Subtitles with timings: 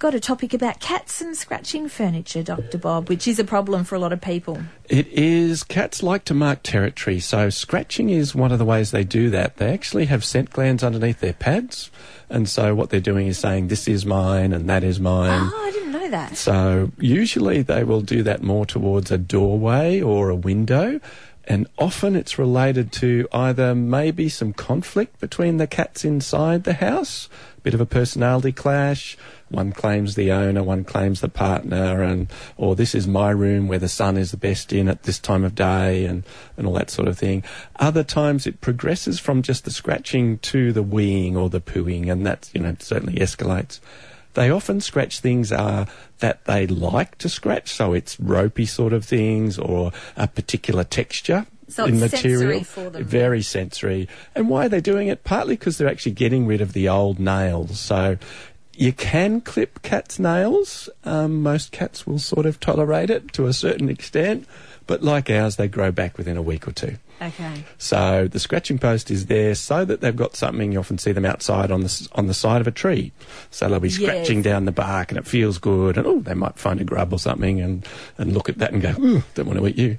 [0.00, 2.78] got a topic about cats and scratching furniture, Dr.
[2.78, 4.58] Bob, which is a problem for a lot of people.
[4.88, 5.62] It is.
[5.62, 9.58] Cats like to mark territory, so scratching is one of the ways they do that.
[9.58, 11.90] They actually have scent glands underneath their pads,
[12.30, 15.50] and so what they're doing is saying, This is mine and that is mine.
[15.52, 16.34] Oh, I didn't know that.
[16.34, 20.98] So usually they will do that more towards a doorway or a window.
[21.44, 27.28] And often it's related to either maybe some conflict between the cats inside the house,
[27.58, 29.18] a bit of a personality clash.
[29.50, 33.80] One claims the owner, one claims the partner, and or this is my room where
[33.80, 36.22] the sun is the best in at this time of day, and,
[36.56, 37.42] and all that sort of thing.
[37.76, 42.24] Other times it progresses from just the scratching to the weeing or the pooing, and
[42.24, 43.80] that you know certainly escalates.
[44.34, 45.86] They often scratch things uh,
[46.20, 51.46] that they like to scratch, so it's ropey sort of things or a particular texture.
[51.70, 53.04] So in it's material, sensory for them.
[53.04, 54.08] very sensory.
[54.34, 55.22] And why are they doing it?
[55.22, 57.78] Partly because they're actually getting rid of the old nails.
[57.78, 58.18] So
[58.80, 60.88] you can clip cats' nails.
[61.04, 64.46] Um, most cats will sort of tolerate it to a certain extent,
[64.86, 66.96] but like ours, they grow back within a week or two.
[67.20, 67.64] Okay.
[67.76, 70.72] So the scratching post is there so that they've got something.
[70.72, 73.12] You often see them outside on the on the side of a tree,
[73.50, 74.44] so they'll be scratching Yes.
[74.44, 75.98] down the bark, and it feels good.
[75.98, 78.80] And oh, they might find a grub or something, and and look at that and
[78.80, 79.98] go, ooh, don't want to eat you.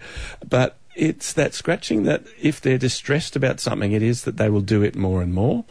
[0.50, 4.61] But it's that scratching that if they're distressed about something, it is that they will
[4.61, 5.63] do it more and more.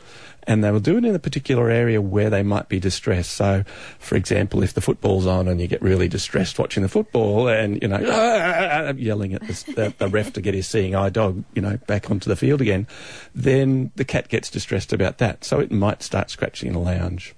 [0.44, 3.32] And they will do it in a particular area where they might be distressed.
[3.32, 3.64] So,
[3.98, 7.80] for example, if the football's on and you get really distressed watching the football and,
[7.82, 11.44] you know, "Ah," yelling at the, the, the ref to get his seeing eye dog,
[11.54, 12.86] you know, back onto the field again,
[13.34, 15.44] then the cat gets distressed about that.
[15.44, 17.34] So it might start scratching in a lounge.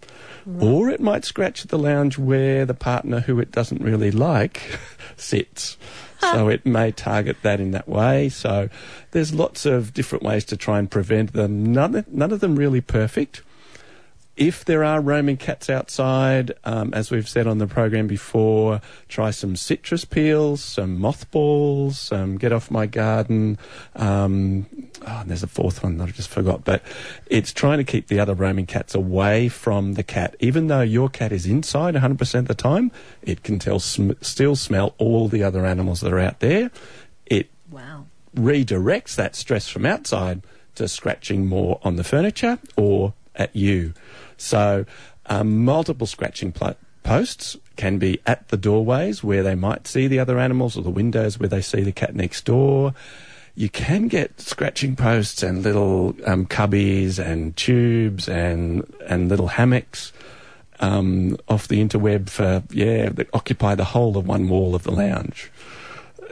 [0.61, 4.61] Or it might scratch at the lounge where the partner who it doesn't really like
[5.16, 5.77] sits.
[6.23, 8.28] So it may target that in that way.
[8.28, 8.69] So
[9.11, 11.73] there's lots of different ways to try and prevent them.
[11.73, 13.42] None, none of them really perfect.
[14.34, 19.30] If there are roaming cats outside, um, as we've said on the program before, try
[19.30, 23.58] some citrus peels, some mothballs, some get off my garden.
[23.94, 24.64] Um,
[25.06, 26.82] oh, there's a fourth one that I just forgot, but
[27.26, 30.34] it's trying to keep the other roaming cats away from the cat.
[30.41, 34.56] Even though your cat is inside 100% of the time, it can tell, sm- still
[34.56, 36.70] smell all the other animals that are out there.
[37.26, 38.06] It Wow.
[38.34, 40.41] redirects that stress from outside
[40.76, 43.92] to scratching more on the furniture or at you.
[44.36, 44.86] So,
[45.26, 50.19] um, multiple scratching pl- posts can be at the doorways where they might see the
[50.19, 52.94] other animals or the windows where they see the cat next door.
[53.54, 60.12] You can get scratching posts and little um, cubbies and tubes and and little hammocks
[60.81, 64.92] um, off the interweb for yeah that occupy the whole of one wall of the
[64.92, 65.50] lounge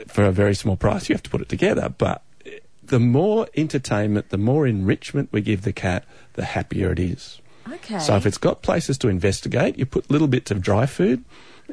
[0.07, 1.09] for a very small price.
[1.09, 2.23] You have to put it together, but
[2.91, 6.03] the more entertainment, the more enrichment we give the cat,
[6.33, 7.39] the happier it is.
[7.71, 7.99] Okay.
[7.99, 11.23] So if it's got places to investigate, you put little bits of dry food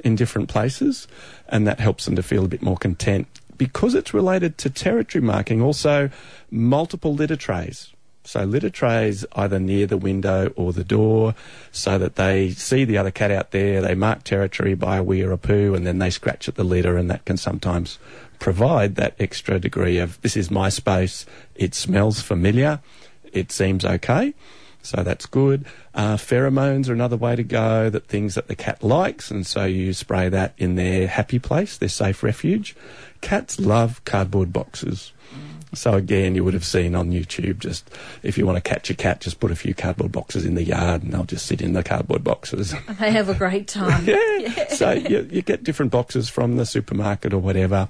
[0.04, 1.08] in different places,
[1.48, 3.26] and that helps them to feel a bit more content.
[3.56, 6.08] Because it's related to territory marking, also
[6.52, 7.92] multiple litter trays.
[8.22, 11.34] So litter trays either near the window or the door,
[11.72, 15.22] so that they see the other cat out there, they mark territory by a wee
[15.22, 17.98] or a poo, and then they scratch at the litter, and that can sometimes
[18.38, 22.80] provide that extra degree of this is my space, it smells familiar,
[23.32, 24.34] it seems okay.
[24.80, 25.66] So that's good.
[25.92, 29.64] Uh, pheromones are another way to go, that things that the cat likes, and so
[29.64, 32.76] you spray that in their happy place, their safe refuge.
[33.20, 35.12] Cats love cardboard boxes.
[35.74, 37.90] So again, you would have seen on YouTube, just
[38.22, 40.62] if you want to catch a cat, just put a few cardboard boxes in the
[40.62, 42.74] yard and they'll just sit in the cardboard boxes.
[42.98, 44.04] They have a great time.
[44.06, 44.68] yeah.
[44.68, 47.88] So you, you get different boxes from the supermarket or whatever.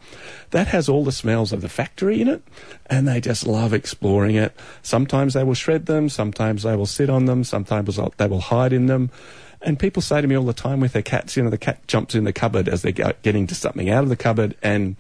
[0.51, 2.43] That has all the smells of the factory in it,
[2.87, 4.55] and they just love exploring it.
[4.83, 8.73] Sometimes they will shred them, sometimes they will sit on them, sometimes they will hide
[8.73, 9.11] in them.
[9.61, 11.87] And people say to me all the time with their cats, you know, the cat
[11.89, 14.97] jumps in the cupboard as they're getting to something out of the cupboard and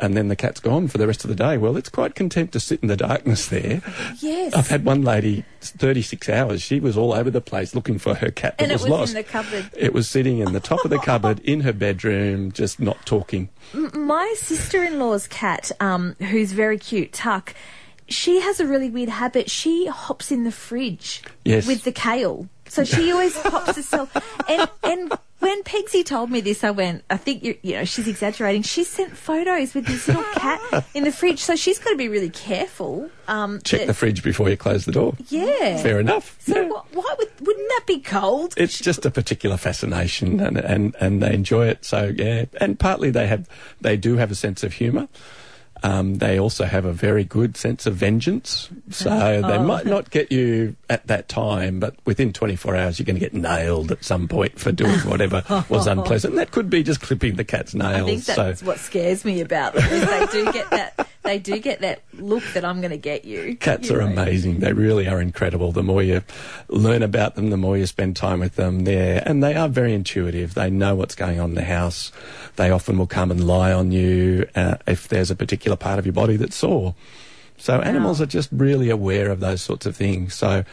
[0.00, 1.56] and then the cat's gone for the rest of the day.
[1.58, 3.82] Well, it's quite content to sit in the darkness there.
[4.20, 4.54] Yes.
[4.54, 8.30] I've had one lady, 36 hours, she was all over the place looking for her
[8.30, 9.14] cat that And it was, was in lost.
[9.14, 9.70] the cupboard.
[9.76, 13.48] It was sitting in the top of the cupboard in her bedroom, just not talking.
[13.94, 17.54] My sister in law's cat, um, who's very cute, Tuck,
[18.08, 19.48] she has a really weird habit.
[19.50, 21.66] She hops in the fridge Yes.
[21.66, 22.48] with the kale.
[22.68, 24.14] So she always pops herself.
[24.48, 28.06] And, and when Pegsy told me this, I went, I think you you know she's
[28.08, 28.62] exaggerating.
[28.62, 32.08] She sent photos with this little cat in the fridge, so she's got to be
[32.08, 33.10] really careful.
[33.28, 35.14] Um, Check that- the fridge before you close the door.
[35.28, 35.76] Yeah.
[35.78, 36.36] Fair enough.
[36.40, 36.68] So Yeah.
[36.68, 38.54] why, why would wouldn't that be cold?
[38.56, 41.84] It's just a particular fascination, and, and, and they enjoy it.
[41.84, 43.48] So yeah, and partly they have
[43.80, 45.08] they do have a sense of humour.
[45.82, 48.68] Um, they also have a very good sense of vengeance.
[48.90, 49.62] So they Oh.
[49.64, 53.34] might not get you at that time, but within 24 hours, you're going to get
[53.34, 56.32] nailed at some point for doing whatever was unpleasant.
[56.32, 58.02] And that could be just clipping the cat's nails.
[58.02, 59.84] I think so that's what scares me about them.
[59.90, 61.08] Is they do get that.
[61.22, 63.56] They do get that look that I'm going to get you.
[63.56, 64.06] Cats you are know.
[64.06, 64.60] amazing.
[64.60, 65.70] They really are incredible.
[65.70, 66.22] The more you
[66.68, 68.84] learn about them, the more you spend time with them.
[68.84, 70.54] There, and they are very intuitive.
[70.54, 72.10] They know what's going on in the house.
[72.56, 76.06] They often will come and lie on you uh, if there's a particular part of
[76.06, 76.94] your body that's sore.
[77.58, 80.34] So animals are just really aware of those sorts of things.
[80.34, 80.64] So.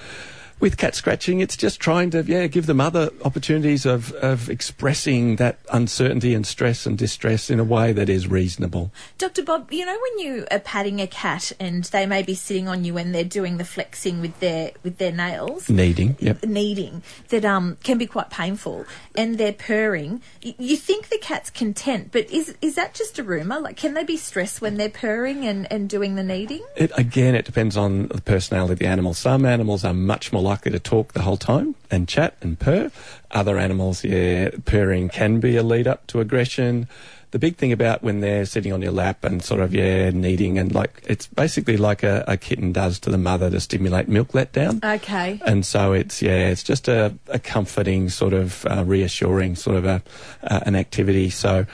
[0.59, 5.35] With cat scratching, it's just trying to, yeah, give them other opportunities of, of expressing
[5.35, 8.91] that uncertainty and stress and distress in a way that is reasonable.
[9.17, 9.43] Dr.
[9.43, 12.83] Bob, you know when you are patting a cat and they may be sitting on
[12.83, 16.43] you when they're doing the flexing with their with their nails, Kneading, yep.
[16.43, 20.21] kneading that um can be quite painful, and they're purring.
[20.41, 23.59] You think the cat's content, but is is that just a rumor?
[23.59, 26.65] Like, can they be stressed when they're purring and, and doing the kneading?
[26.75, 29.13] It, again, it depends on the personality of the animal.
[29.13, 32.89] Some animals are much more likely to talk the whole time and chat and purr.
[33.31, 36.87] Other animals, yeah, purring can be a lead up to aggression.
[37.31, 40.57] The big thing about when they're sitting on your lap and sort of, yeah, kneading
[40.57, 44.29] and like, it's basically like a, a kitten does to the mother to stimulate milk
[44.29, 44.81] letdown.
[44.95, 45.37] Okay.
[45.45, 49.85] And so it's yeah, it's just a, a comforting sort of uh, reassuring sort of
[49.85, 50.01] a
[50.41, 51.29] uh, an activity.
[51.29, 51.65] So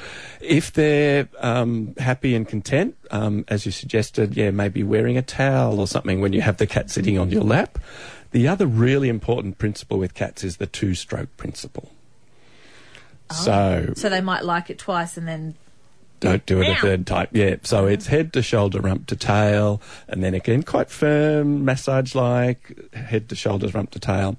[0.41, 5.79] if they're um, happy and content, um, as you suggested, yeah, maybe wearing a towel
[5.79, 7.77] or something when you have the cat sitting on your lap.
[8.33, 11.91] The other really important principle with cats is the two-stroke principle.
[13.29, 13.35] Oh.
[13.35, 15.55] So So they might like it twice and then
[16.19, 17.27] don't do it a third time.
[17.31, 17.87] Yeah, so oh.
[17.87, 23.29] it's head to shoulder, rump to tail, and then again quite firm, massage like, head
[23.29, 24.37] to shoulders, rump to tail,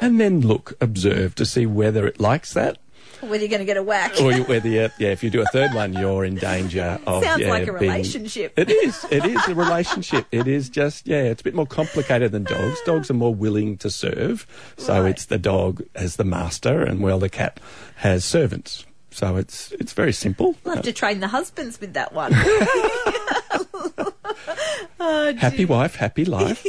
[0.00, 2.78] and then look, observe to see whether it likes that,
[3.20, 4.14] whether you're going to get a whack.
[4.20, 7.22] or you, whether you, yeah, if you do a third one, you're in danger of
[7.22, 8.54] Sounds yeah, like a being- relationship.
[8.58, 9.04] It is.
[9.10, 10.26] It is a relationship.
[10.32, 11.22] It is just yeah.
[11.24, 12.80] It's a bit more complicated than dogs.
[12.86, 14.46] Dogs are more willing to serve,
[14.78, 15.10] so Right.
[15.10, 17.60] it's the dog as the master, and well, the cat
[17.96, 18.86] has servants.
[19.12, 20.56] So it's it's very simple.
[20.64, 22.32] We'll have to train the husbands with that one.
[25.00, 26.62] oh, happy wife, happy life.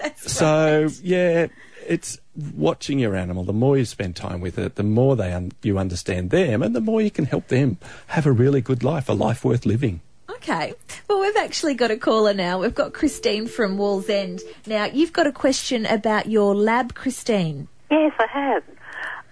[0.00, 1.46] That's so yeah,
[1.86, 2.18] it's
[2.54, 3.44] watching your animal.
[3.44, 6.74] The more you spend time with it, the more they un- you understand them, and
[6.74, 10.00] the more you can help them have a really good life, a life worth living.
[10.30, 10.74] Okay.
[11.08, 12.60] Well, we've actually got a caller now.
[12.60, 14.40] We've got Christine from Wallsend.
[14.66, 17.68] Now, you've got a question about your lab, Christine.
[17.90, 18.62] Yes, I have.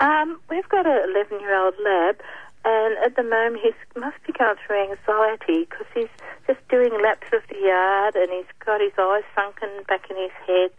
[0.01, 2.21] Um, we've got an 11 year old lab,
[2.65, 6.09] and at the moment he must be going through anxiety because he's
[6.47, 10.33] just doing laps of the yard and he's got his eyes sunken back in his
[10.47, 10.71] head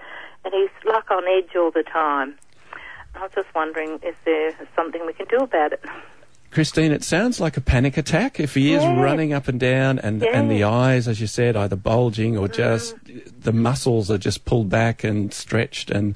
[0.48, 2.36] and he's like on edge all the time.
[3.16, 5.84] I was just wondering, is there something we can do about it?
[6.52, 8.40] Christine, it sounds like a panic attack.
[8.40, 9.02] If he is Yeah.
[9.02, 12.54] running up and down, and and the eyes, as you said, either bulging or mm.
[12.54, 12.96] just
[13.42, 16.16] the muscles are just pulled back and stretched, and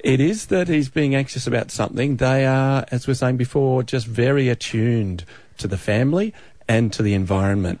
[0.00, 2.16] it is that he's being anxious about something.
[2.16, 5.24] They are, as we were saying before, just very attuned
[5.58, 6.34] to the family
[6.68, 7.80] and to the environment.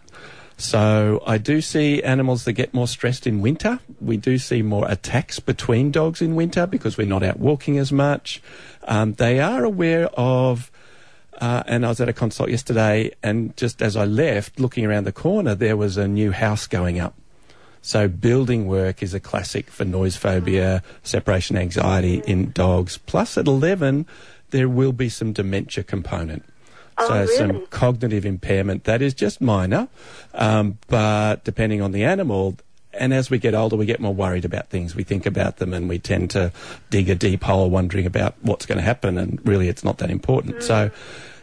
[0.60, 3.80] So I do see animals that get more stressed in winter.
[3.98, 7.90] We do see more attacks between dogs in winter because we're not out walking as
[7.90, 8.42] much.
[8.84, 10.70] Um, they are aware of
[11.40, 15.04] uh, and I was at a consult yesterday, and just as I left, looking around
[15.04, 17.14] the corner, there was a new house going up.
[17.80, 22.98] So building work is a classic for noise phobia, separation anxiety in dogs.
[22.98, 24.06] Plus, at 11,
[24.50, 26.44] there will be some dementia component.
[27.00, 29.88] Oh, so some cognitive impairment that is just minor,
[30.34, 32.56] um, but depending on the animal.
[32.92, 34.96] And as we get older, we get more worried about things.
[34.96, 36.52] We think about them and we tend to
[36.90, 39.16] dig a deep hole wondering about what's going to happen.
[39.16, 40.62] And really, it's not that important.
[40.64, 40.90] So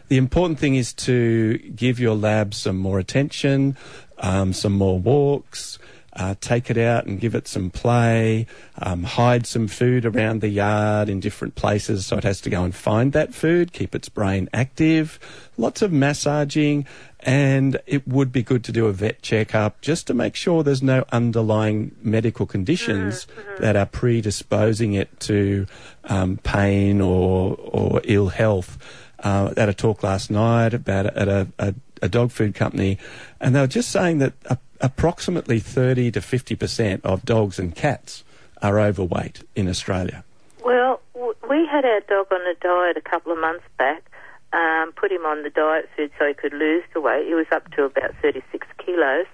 [0.08, 3.76] the important thing is to give your lab some more attention,
[4.18, 5.78] um, some more walks,
[6.18, 8.46] uh, take it out and give it some play,
[8.82, 12.64] um, hide some food around the yard in different places so it has to go
[12.64, 15.20] and find that food, keep its brain active,
[15.56, 16.86] lots of massaging,
[17.20, 20.82] and it would be good to do a vet checkup just to make sure there's
[20.82, 23.26] no underlying medical conditions
[23.60, 25.66] that are predisposing it to
[26.04, 28.78] um, pain or, or ill health.
[29.20, 32.96] Uh, at a talk last night about at a, a, a dog food company,
[33.40, 37.74] and they were just saying that a, approximately 30 to 50 percent of dogs and
[37.74, 38.24] cats
[38.62, 40.24] are overweight in Australia.
[40.64, 44.04] Well, we had our dog on a diet a couple of months back.
[44.52, 47.26] Um, put him on the diet food so he could lose the weight.
[47.26, 49.26] He was up to about 36 kilos,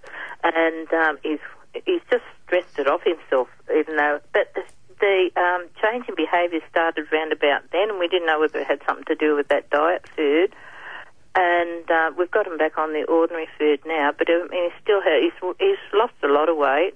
[0.43, 1.39] and um, he's
[1.87, 3.49] he's just stressed it off himself.
[3.75, 4.63] Even though, but the,
[4.99, 8.67] the um, change in behaviour started round about then, and we didn't know whether it
[8.67, 10.53] had something to do with that diet food.
[12.05, 14.13] And uh, we've got him back on the ordinary food now.
[14.17, 16.95] But I mean, he's still ha- he's he's lost a lot of weight.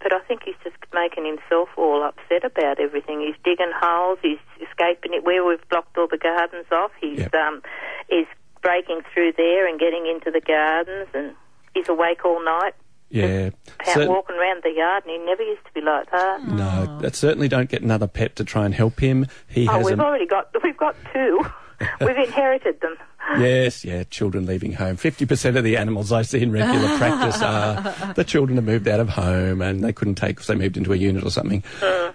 [0.00, 3.20] But I think he's just making himself all upset about everything.
[3.20, 4.18] He's digging holes.
[4.22, 6.92] He's escaping it where we've blocked all the gardens off.
[7.00, 7.34] He's Yep.
[7.34, 7.62] um,
[8.08, 8.26] he's
[8.62, 11.34] breaking through there and getting into the gardens, and
[11.74, 12.74] he's awake all night,
[13.10, 13.50] Yeah.
[13.80, 15.02] out Cer- walking around the yard.
[15.04, 16.44] And he never used to be like that.
[16.46, 19.26] no, that certainly don't get another pet to try and help him.
[19.48, 21.40] He Oh, has we've a already got we've got two.
[22.00, 22.96] we've inherited them.
[23.36, 24.96] Yes, yeah, children leaving home.
[24.96, 29.00] 50% of the animals I see in regular practice are the children have moved out
[29.00, 31.62] of home and they couldn't take, so they moved into a unit or something.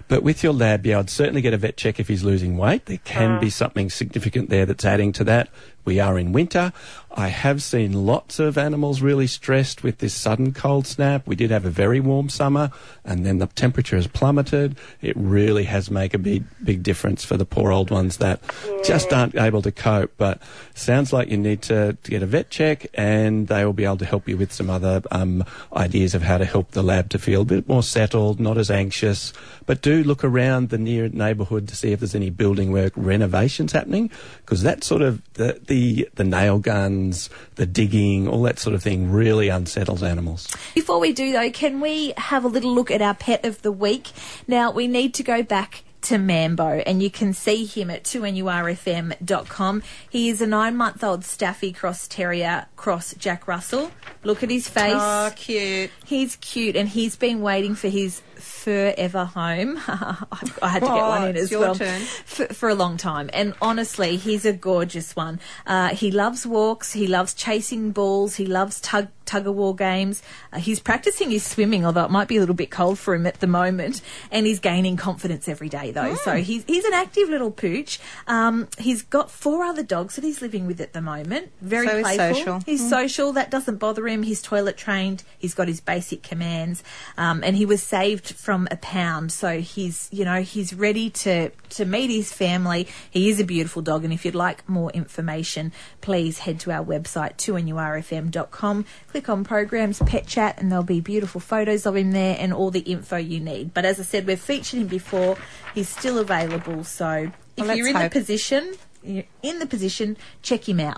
[0.08, 2.86] But with your lab, yeah, I'd certainly get a vet check if he's losing weight.
[2.88, 3.52] There can be mm.
[3.52, 5.50] something significant there that's adding to that.
[5.86, 6.72] We are in winter.
[7.12, 11.28] I have seen lots of animals really stressed with this sudden cold snap.
[11.28, 12.72] We did have a very warm summer
[13.04, 14.78] and then the temperature has plummeted.
[15.02, 18.42] It really has made a big, big difference for the poor old ones that
[18.86, 20.14] just aren't able to cope.
[20.18, 20.42] But
[20.74, 23.98] sounds like you need to, to get a vet check and they will be able
[23.98, 25.44] to help you with some other um,
[25.76, 28.72] ideas of how to help the lab to feel a bit more settled, not as
[28.72, 29.34] anxious.
[29.66, 33.72] But do look around the near neighbourhood to see if there's any building work renovations
[33.72, 38.76] happening because that sort of the, the the nail guns, the digging, all that sort
[38.76, 40.48] of thing really unsettles animals.
[40.76, 43.72] Before we do, though, can we have a little look at our pet of the
[43.72, 44.12] week?
[44.48, 49.84] Now, we need to go back to Mambo, and you can see him at 2nurfm.com.
[50.10, 53.92] He is a nine month old Staffy Cross Terrier Cross Jack Russell.
[54.24, 54.94] Look at his face.
[54.96, 55.92] Oh, cute.
[56.06, 59.78] He's cute, and he's been waiting for his forever home.
[59.88, 61.76] I had to get Oh, one in as well.
[61.76, 63.30] For, for a long time.
[63.34, 65.40] And honestly, he's a gorgeous one.
[65.66, 66.94] Uh, he loves walks.
[66.94, 68.36] He loves chasing balls.
[68.36, 70.22] He loves tug tug of war games.
[70.52, 73.26] Uh, he's practicing his swimming, although it might be a little bit cold for him
[73.26, 74.02] at the moment.
[74.32, 76.16] And he's gaining confidence every day, though.
[76.16, 78.00] So he's he's an active little pooch.
[78.28, 81.52] Um, he's got four other dogs that he's living with at the moment.
[81.62, 82.60] Very So he's social.
[82.66, 83.34] He's social.
[83.34, 84.24] That doesn't bother him.
[84.24, 85.24] He's toilet trained.
[85.38, 86.84] He's got his basic commands.
[87.18, 89.32] Um, and he was saved from a pound.
[89.32, 92.88] So he's, you know, he's ready to, to meet his family.
[93.10, 94.04] He is a beautiful dog.
[94.04, 98.86] And if you'd like more information, please head to our website, 2nurfm.com.
[99.14, 102.72] Click on programs, pet chat, and there'll be beautiful photos of him there and all
[102.72, 103.72] the info you need.
[103.72, 105.38] But as I said, we've featured him before.
[105.76, 106.84] He's still available.
[106.84, 110.98] So if Well, you're let's in the position, you're in the position, check him out.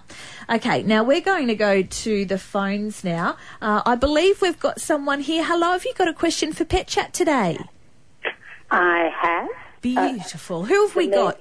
[0.50, 3.36] Okay, now we're going to go to the phones now.
[3.62, 5.44] Uh, I believe we've got someone here.
[5.44, 7.58] Hello, have you got a question for Pet Chat today?
[8.72, 9.50] I have.
[9.82, 10.64] Beautiful.
[10.64, 11.38] Who have we name- got?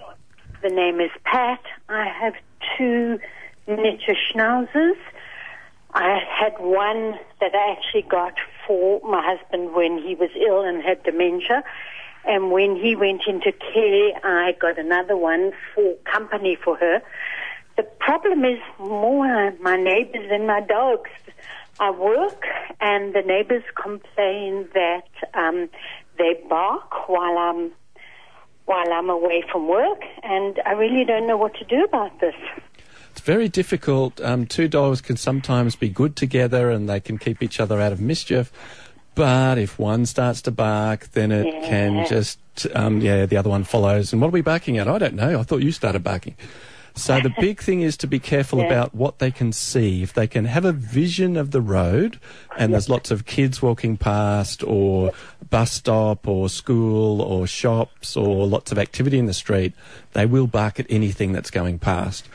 [0.61, 1.61] The name is Pat.
[1.89, 2.35] I have
[2.77, 3.21] two
[3.69, 4.97] miniature schnauzers.
[5.95, 8.35] I had one that I actually got
[8.67, 11.63] for my husband when he was ill and had dementia.
[12.25, 17.01] And when he went into care, I got another one for company for her.
[17.77, 21.11] The problem is more my neighbors than my dogs.
[21.79, 22.45] I work
[22.81, 25.69] and the neighbors complain that um,
[26.19, 27.73] they bark while I'm
[28.67, 32.35] while I'm away from work, and I really don't know what to do about this.
[33.15, 34.21] It's very difficult.
[34.23, 37.93] Um, two dogs can sometimes be good together and they can keep each other out
[37.93, 38.51] of mischief.
[39.15, 41.69] But if one starts to bark, then it Yeah.
[41.69, 42.41] can just,
[42.75, 44.13] um, yeah, the other one follows.
[44.13, 44.89] And what are we barking at?
[44.89, 45.39] I don't know.
[45.39, 46.35] I thought you started barking.
[46.97, 48.67] So the big thing is to be careful Yeah.
[48.67, 50.03] about what they can see.
[50.03, 52.19] If they can have a vision of the road
[52.59, 55.13] and there's lots of kids walking past or
[55.51, 59.73] bus stop or school or shops or lots of activity in the street,
[60.15, 62.27] they will bark at anything that's going past.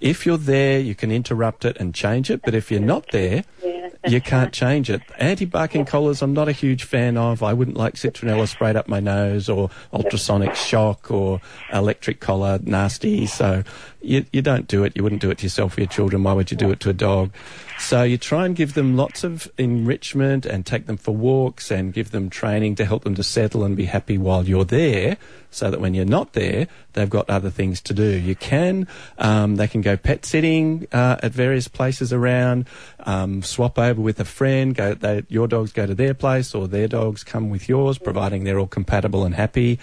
[0.00, 3.44] If you're there, you can interrupt it and change it, but if you're not there,
[3.64, 3.88] Yeah.
[4.08, 5.00] you can't change it.
[5.18, 7.42] Anti-barking collars, I'm not a huge fan of.
[7.42, 11.40] I wouldn't like citronella sprayed up my nose or ultrasonic shock or
[11.72, 13.26] electric collar, nasty.
[13.26, 13.64] So
[14.00, 14.96] you, you don't do it.
[14.96, 16.22] You wouldn't do it to yourself or your children.
[16.22, 17.32] Why would you do it to a dog?
[17.78, 21.92] So you try and give them lots of enrichment and take them for walks and
[21.92, 25.18] give them training to help them to settle and be happy while you're there
[25.50, 28.04] so that when you're not there, they've got other things to do.
[28.04, 28.86] You can,
[29.18, 32.66] um, they can go pet sitting uh, at various places around,
[33.00, 36.68] um, swap over with a friend, go, they, your dogs go to their place or
[36.68, 39.78] their dogs come with yours, providing they're all compatible and happy.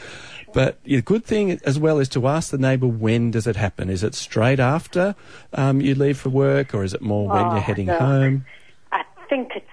[0.53, 3.89] But the good thing as well is to ask the neighbour when does it happen?
[3.89, 5.15] Is it straight after
[5.53, 7.97] um, you leave for work or is it more when Oh, you're heading no.
[7.97, 8.45] home?
[8.91, 9.65] I think it's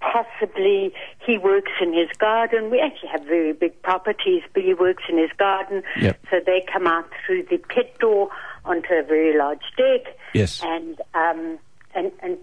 [0.00, 0.92] possibly
[1.26, 2.70] he works in his garden.
[2.70, 5.82] We actually have very big properties, but he works in his garden.
[6.00, 6.18] Yep.
[6.30, 8.30] So they come out through the pit door
[8.64, 10.14] onto a very large deck.
[10.34, 10.60] Yes.
[10.64, 11.58] And um,
[11.94, 12.38] and and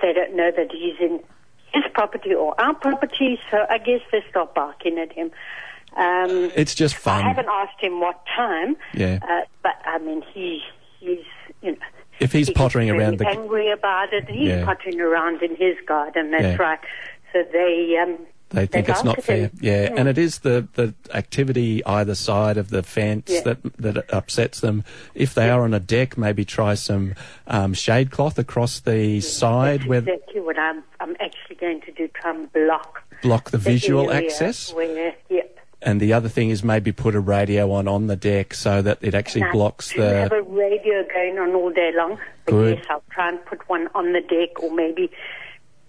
[0.00, 1.20] they don't know that he's in
[1.72, 3.38] his property or our property.
[3.50, 5.30] So I guess they stop barking at him.
[5.96, 7.22] Um, It's just fun.
[7.22, 8.76] I haven't asked him what time.
[8.94, 9.18] Yeah.
[9.28, 10.62] Uh, but I mean, he
[11.00, 11.18] he's
[11.62, 11.78] you know
[12.20, 14.28] if he's He pottering around the angry about it.
[14.28, 14.64] He's Yeah.
[14.64, 16.30] pottering around in his garden.
[16.30, 16.56] That's Yeah.
[16.62, 16.78] right.
[17.32, 18.18] So they um,
[18.52, 19.50] They think it's not fair.
[19.60, 19.98] Yeah, Mm.
[19.98, 23.40] and it is the, the activity either side of the fence Yeah.
[23.42, 24.84] that that upsets them.
[25.14, 27.14] If they are on a deck, maybe try some
[27.46, 30.82] um, shade cloth across the side That's where exactly what I'm.
[31.00, 32.08] I'm actually going to do.
[32.08, 34.72] Try and block block the visual area access.
[34.72, 35.58] Where, yep.
[35.84, 38.98] And the other thing is maybe put a radio on on the deck so that
[39.00, 42.18] it actually blocks do have a radio going on all day long.
[42.44, 42.78] But Good.
[42.78, 45.10] yes, I'll try and put one on the deck, or maybe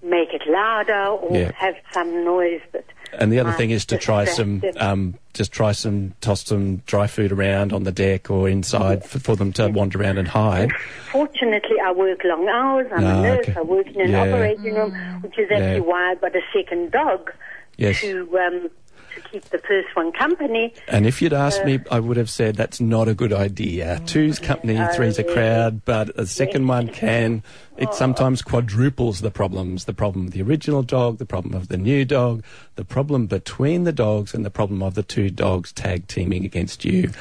[0.04, 1.52] make it louder, or Yeah.
[1.56, 2.86] have some noise that.
[3.14, 7.06] And the other thing is to try some, um, just try some, toss some dry
[7.06, 10.72] food around on the deck or inside for, for them to wander around and hide.
[11.12, 12.88] Fortunately, I work long hours.
[12.92, 13.50] I'm Ah, a nurse.
[13.50, 13.60] okay.
[13.60, 14.22] I work in an Yeah.
[14.24, 14.92] operating room,
[15.22, 15.80] which is actually Yeah.
[15.80, 17.32] why I've got a second dog
[17.78, 18.02] Yes.
[18.02, 18.70] to um,
[19.16, 20.74] to keep the first one company.
[20.88, 24.02] And if you'd asked Uh, me, I would have said that's not a good idea.
[24.06, 27.44] Two's company, three's a crowd, but a second one can.
[27.78, 29.86] It sometimes quadruples the problems.
[29.86, 32.44] The problem of the original dog, the problem of the new dog,
[32.76, 36.86] the problem between the dogs, and the problem of the two dogs tag teaming against
[36.86, 37.12] you.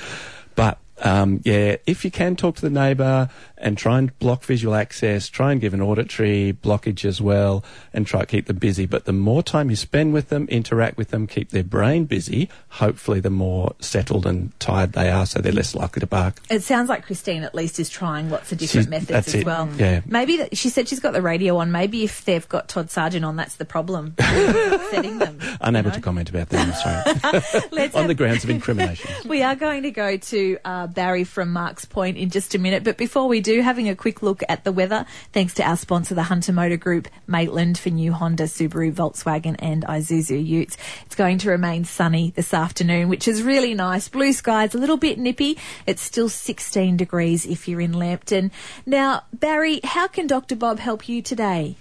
[0.55, 3.29] But um, yeah, if you can talk to the neighbour
[3.63, 7.65] and try and block visual access, try and give an auditory blockage as well,
[7.95, 8.87] and try to keep them busy.
[8.87, 12.49] But the more time you spend with them, interact with them, keep their brain busy,
[12.69, 16.41] hopefully the more settled and tired they are, so they're less likely to bark.
[16.51, 19.47] It sounds like Christine at least is trying lots of different She's- methods as it,
[19.47, 19.69] well.
[19.79, 20.01] yeah.
[20.07, 21.71] Maybe that, she said she's got the radio on.
[21.73, 24.15] Maybe if they've got Todd Sargent on, that's the problem.
[24.19, 25.39] Setting them.
[25.61, 27.91] Unable you to comment about that, I'm sorry.
[27.95, 29.11] On the grounds of incrimination.
[29.29, 32.85] We are going to go to uh, Barry from Marks Point in just a minute,
[32.85, 36.15] but before we do, having a quick look at the weather, thanks to our sponsor,
[36.15, 40.79] the Hunter Motor Group, Maitland, for new Honda, Subaru, Volkswagen, and Isuzu Utes.
[41.05, 44.09] It's going to remain sunny this afternoon, which is really nice.
[44.09, 45.59] Blue skies, a little bit nippy.
[45.87, 48.53] It's still 16 degrees if you're in Lambton.
[48.87, 50.57] Now, Barry, how can Dr.
[50.57, 51.77] Bob help you today?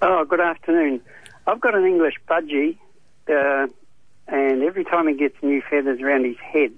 [0.00, 1.02] Oh, good afternoon.
[1.46, 2.78] I've got an English budgie,
[3.28, 3.66] uh,
[4.28, 6.72] and every time he gets new feathers around his head,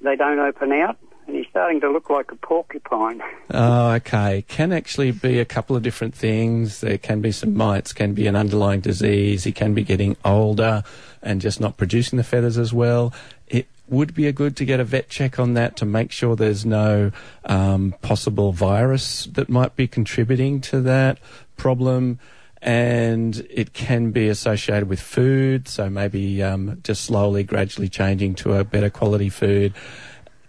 [0.00, 3.22] they don't open out, and he's starting to look like a porcupine.
[3.56, 4.42] Oh, okay.
[4.48, 6.80] Can actually be a couple of different things.
[6.80, 9.44] There can be some mites, can be an underlying disease.
[9.44, 10.82] He can be getting older
[11.22, 13.12] and just not producing the feathers as well.
[13.46, 16.34] It would be a good to get a vet check on that to make sure
[16.34, 17.12] there's no
[17.44, 21.18] um, possible virus that might be contributing to that
[21.56, 22.18] problem.
[22.62, 28.54] And it can be associated with food, so maybe um, just slowly, gradually changing to
[28.54, 29.74] a better quality food.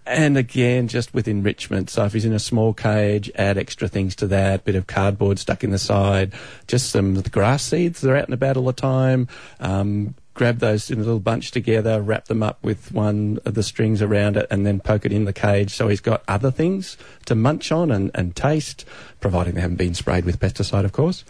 [0.07, 1.89] And again, just with enrichment.
[1.89, 4.63] So if he's in a small cage, add extra things to that.
[4.63, 6.33] Bit of cardboard stuck in the side.
[6.67, 9.27] Just some the grass seeds that are out and about all the time.
[9.59, 13.63] Um, grab those in a little bunch together, wrap them up with one of the
[13.63, 15.71] strings around it, and then poke it in the cage.
[15.71, 18.85] So he's got other things to munch on and, and taste,
[19.21, 21.23] providing they haven't been sprayed with pesticide, of course.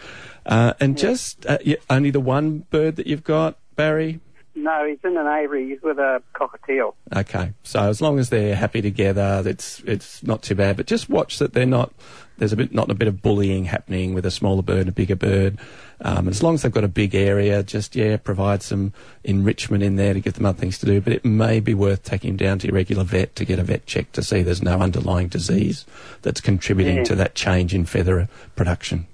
[0.45, 4.19] Uh, and just uh, yeah, only the one bird that you've got, Barry.
[4.57, 5.69] No, he's in an aviary.
[5.69, 6.93] He's with a cockatiel.
[7.13, 10.77] Okay, so as long as they're happy together, it's it's not too bad.
[10.77, 11.91] But just watch that they're not.
[12.37, 14.91] There's a bit not a bit of bullying happening with a smaller bird and a
[14.93, 15.57] bigger bird.
[16.01, 18.93] Um, as long as they've got a big area, just yeah, provide some
[19.25, 21.01] enrichment in there to give them other things to do.
[21.01, 23.63] But it may be worth taking them down to your regular vet to get a
[23.63, 25.85] vet check to see there's no underlying disease
[26.21, 27.03] that's contributing Yeah.
[27.05, 29.07] to that change in feather production.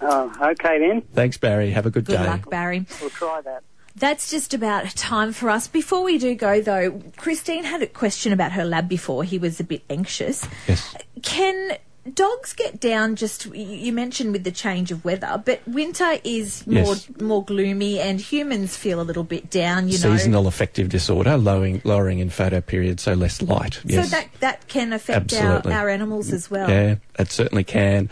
[0.00, 1.02] Oh, okay then.
[1.14, 1.70] Thanks, Barry.
[1.72, 2.18] Have a good, Good day.
[2.18, 2.86] Good luck, Barry.
[3.00, 3.62] We'll try that.
[3.98, 5.66] That's just about time for us.
[5.68, 9.24] Before we do go, though, Christine had a question about her lab before.
[9.24, 10.46] He was a bit anxious.
[10.66, 10.94] Yes.
[11.22, 11.76] Can
[12.14, 16.94] dogs get down just you- mentioned with the change of weather but winter is more
[16.94, 17.06] Yes.
[17.20, 21.82] more gloomy and humans feel a little bit down you know Seasonal affective disorder, lowering
[21.84, 23.80] lowering in photo period, so less light.
[23.84, 24.08] Yes.
[24.08, 28.08] so that that can affect our, our animals as well Yeah, it certainly can.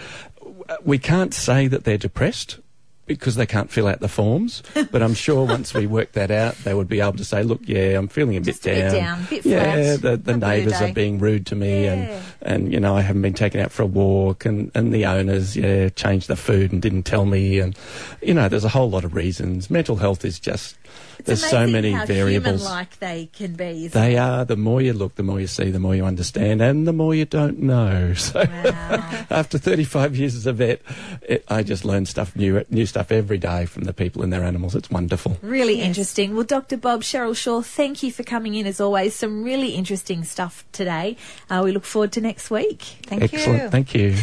[0.85, 2.59] We can't say that they're depressed
[3.07, 6.57] because they can't fill out the forms, but I'm sure once we work that out,
[6.64, 9.27] they would be able to say, "Look, yeah, I'm feeling a bit a bit down.
[9.31, 11.92] bit yeah, flat, the, the not a neighbours day." are being rude to me, Yeah.
[11.92, 15.07] and and you know I haven't been taken out for a walk, and and the
[15.07, 17.77] owners, yeah, changed the food and didn't tell me, and
[18.23, 19.71] you know, there's a whole lot of reasons.
[19.71, 20.77] Mental health is just
[21.19, 22.61] It's there's so many how variables.
[22.63, 24.19] human-like they can be isn't They it?
[24.19, 24.45] are.
[24.45, 27.15] The more you look, the more you see, the more you understand, and the more
[27.15, 28.15] you don't know.
[28.27, 29.27] So, Wow.
[29.31, 30.83] after 35 years as a vet,
[31.23, 34.45] it, I just learn stuff new, new stuff every day from the people and their
[34.45, 34.75] animals.
[34.75, 35.39] It's wonderful.
[35.43, 36.35] Really interesting.
[36.35, 36.77] Well, Dr.
[36.77, 39.15] Bob, Cheryl Shaw, thank you for coming in as always.
[39.15, 41.17] Some really interesting stuff today.
[41.51, 42.83] Uh, we look forward to next week.
[43.07, 43.63] Thank Excellent.
[43.65, 43.69] you.
[43.71, 44.17] Thank you.